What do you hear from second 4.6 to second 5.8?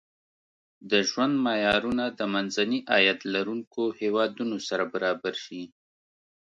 سره برابر شي.